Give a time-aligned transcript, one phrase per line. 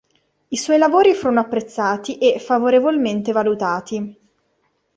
[0.47, 4.17] I suoi lavori furono apprezzati e favorevolmente valutati.